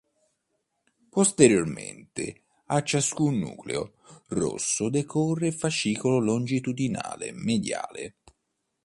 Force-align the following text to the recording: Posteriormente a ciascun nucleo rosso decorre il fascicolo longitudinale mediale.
Posteriormente 1.11 2.41
a 2.65 2.81
ciascun 2.81 3.37
nucleo 3.37 3.93
rosso 4.29 4.89
decorre 4.89 5.49
il 5.49 5.53
fascicolo 5.53 6.17
longitudinale 6.17 7.31
mediale. 7.33 8.15